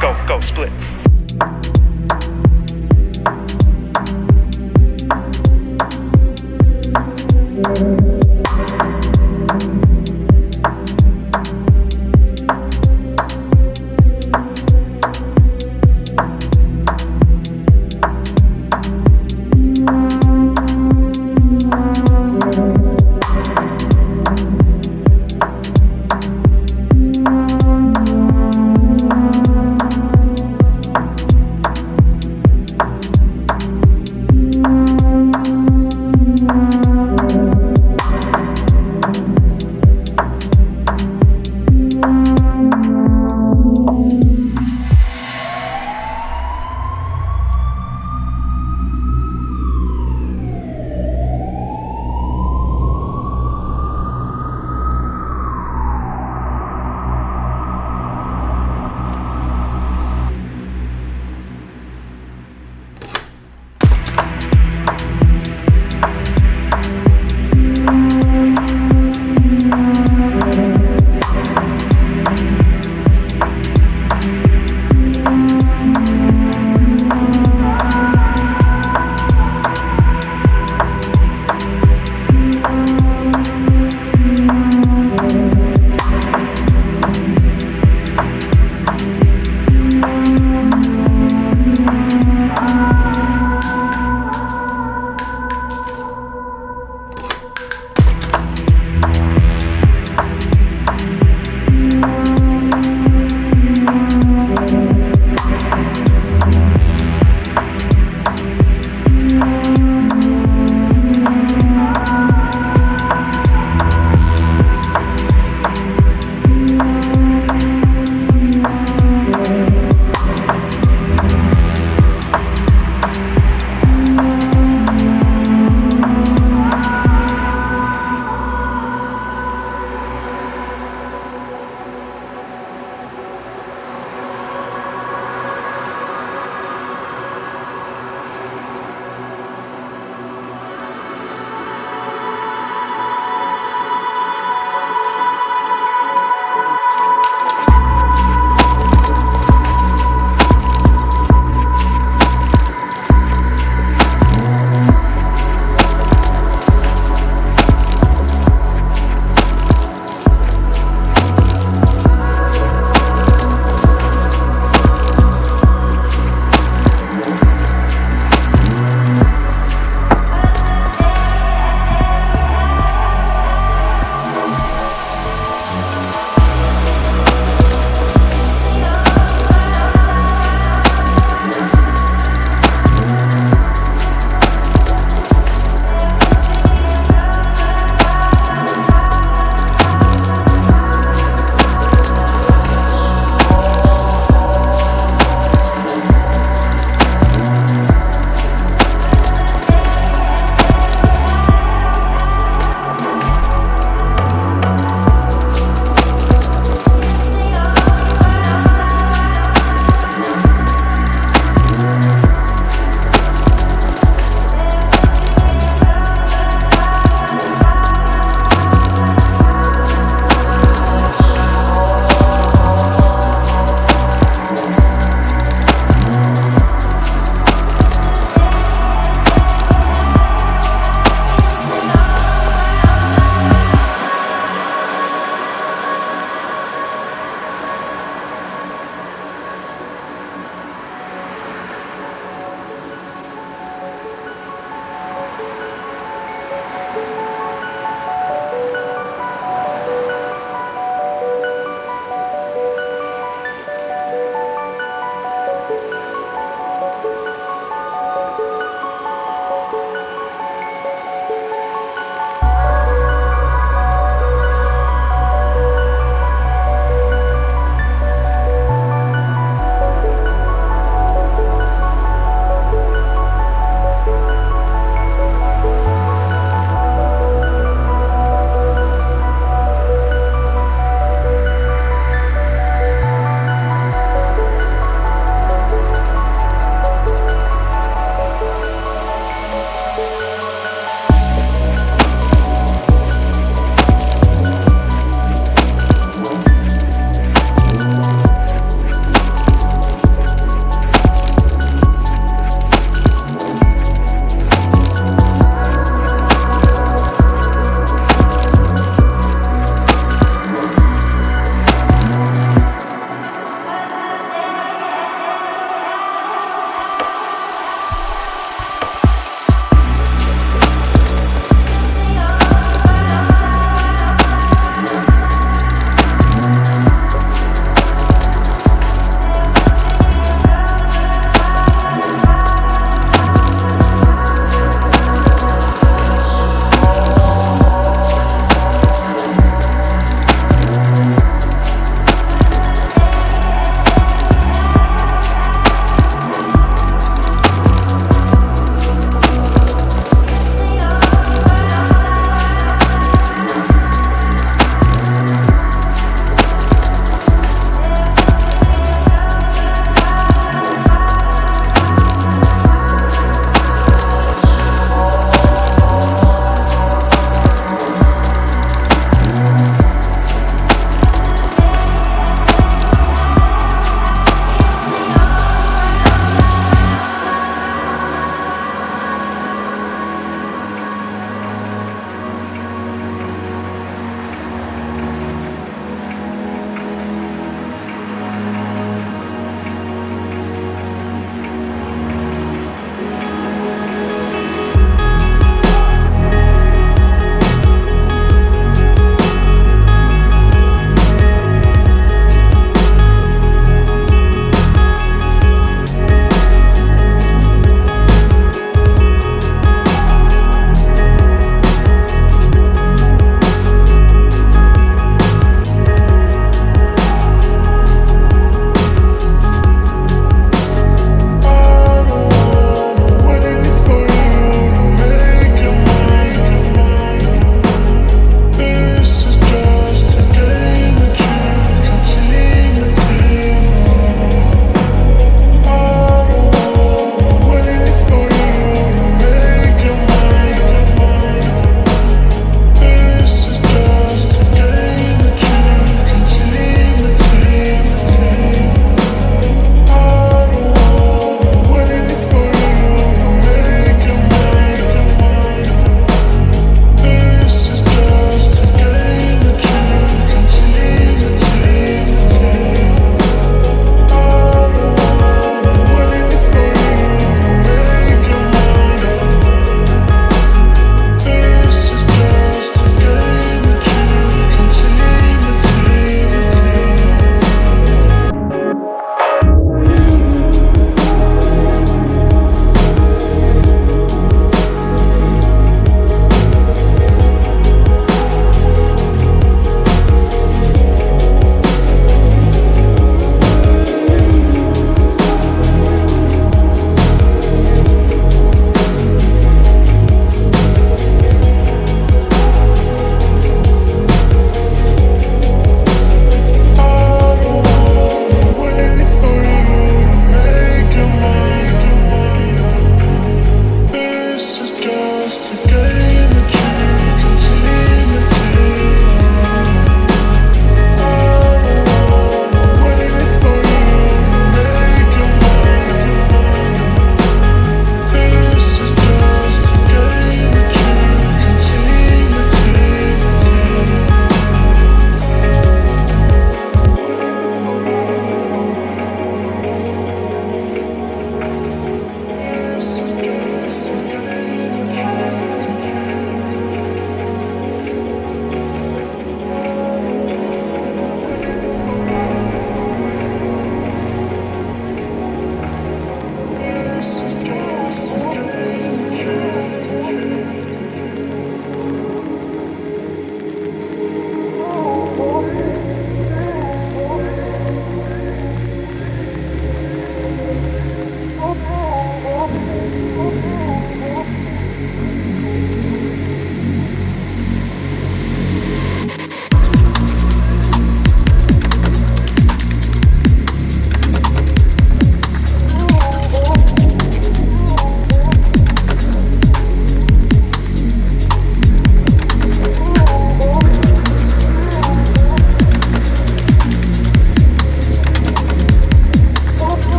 Go, 0.00 0.14
go, 0.26 0.40
split. 0.40 1.77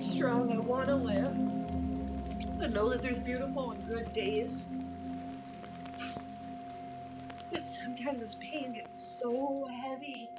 Strong. 0.00 0.52
I 0.52 0.58
want 0.58 0.86
to 0.86 0.94
live. 0.94 1.36
I 2.62 2.68
know 2.68 2.88
that 2.88 3.02
there's 3.02 3.18
beautiful 3.18 3.72
and 3.72 3.86
good 3.86 4.12
days. 4.12 4.66
But 7.50 7.66
sometimes 7.66 8.20
this 8.20 8.36
pain 8.40 8.72
gets 8.72 8.96
so 8.96 9.66
heavy. 9.66 10.30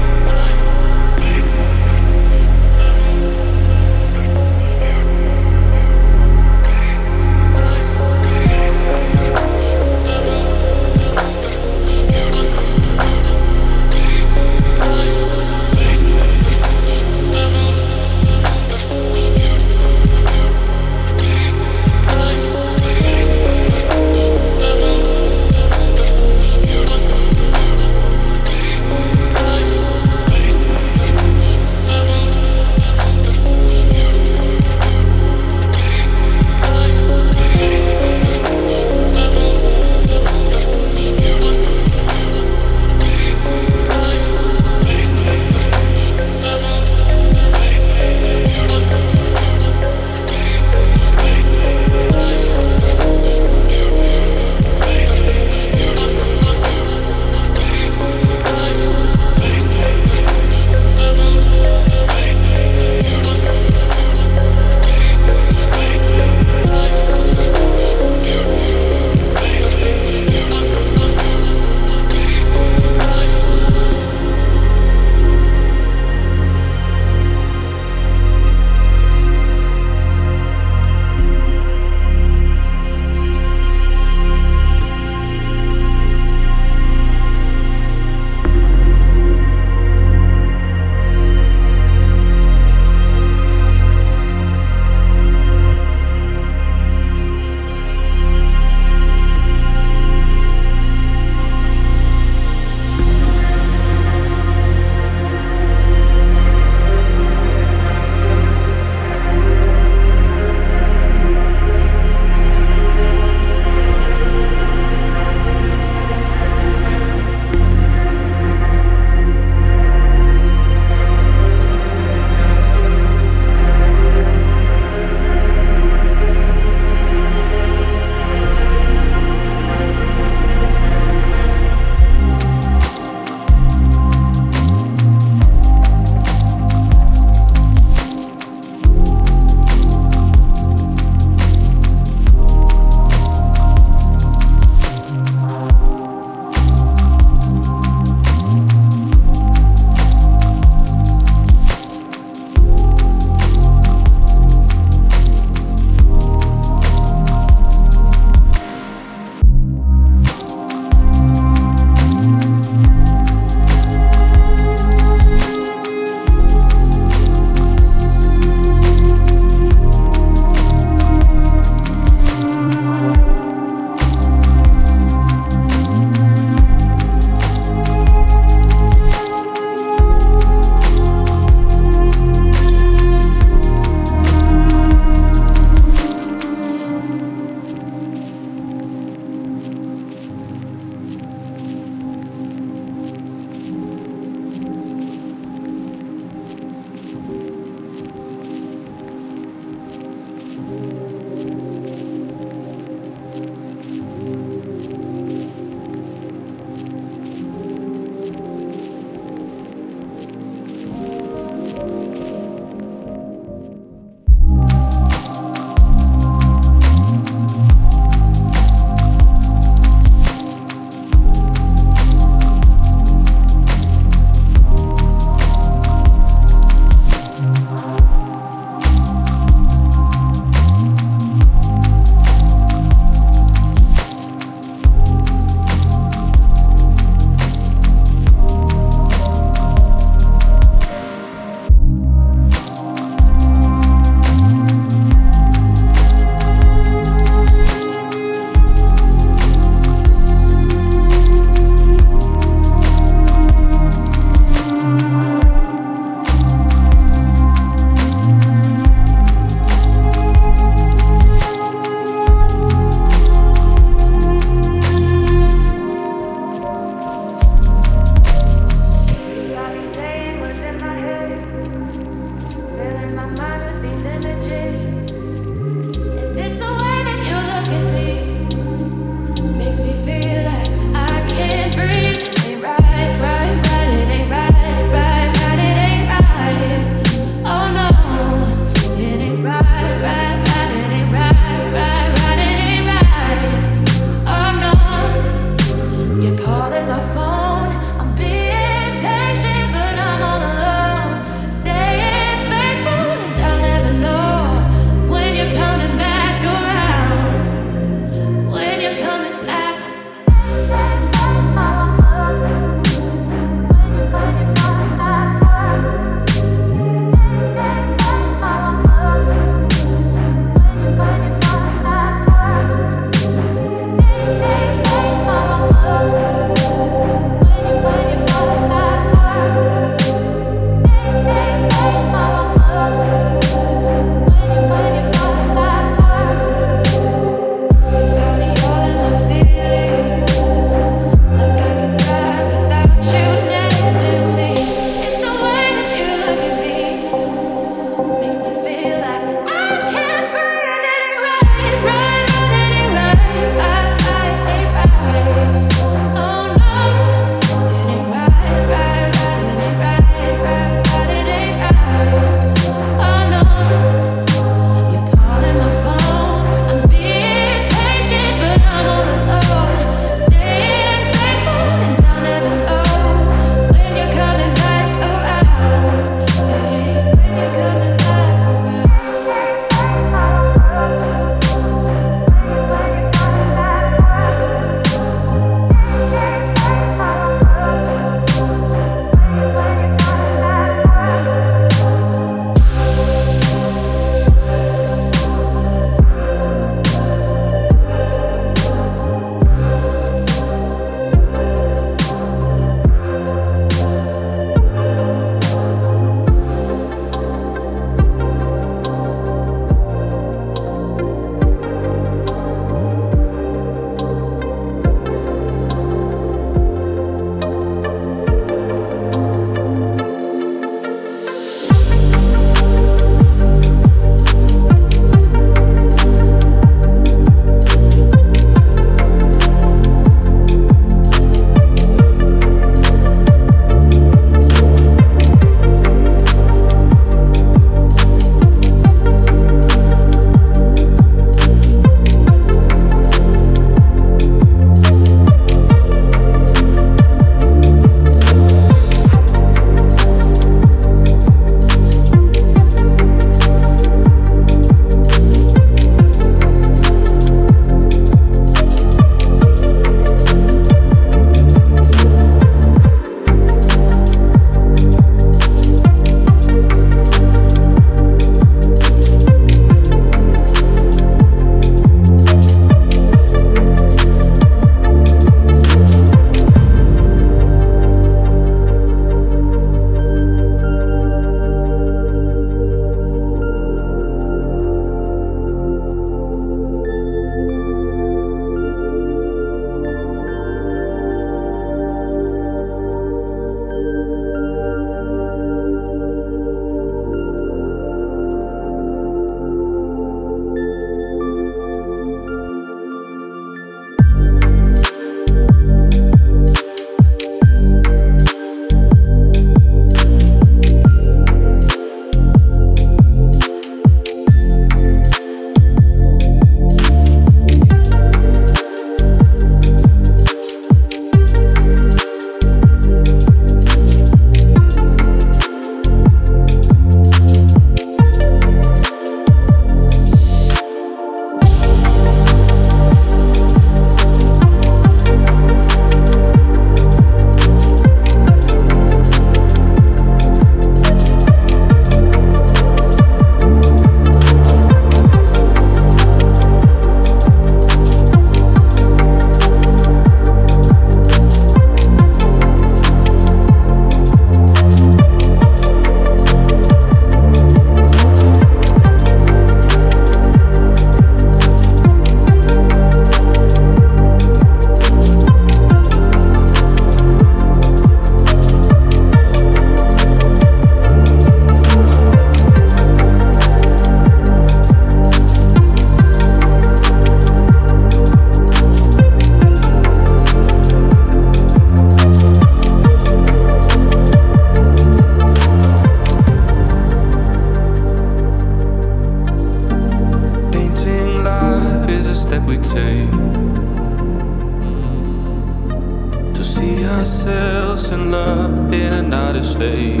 ourselves 597.06 597.92
in 597.92 598.10
love 598.10 598.72
in 598.72 598.92
another 598.92 599.40
state. 599.40 600.00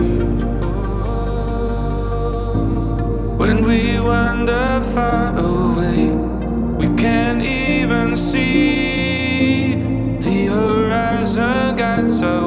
When 3.40 3.64
we 3.64 4.00
wander 4.00 4.80
far 4.80 5.38
away, 5.38 6.08
we 6.80 6.88
can't 6.96 7.42
even 7.42 8.16
see 8.16 9.74
the 10.18 10.46
horizon 10.46 11.76
got 11.76 12.10
so 12.10 12.45